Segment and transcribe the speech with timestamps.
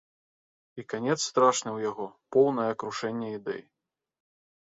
[0.83, 2.05] І канец страшны ў яго,
[2.35, 3.61] поўнае крушэнне ідэй.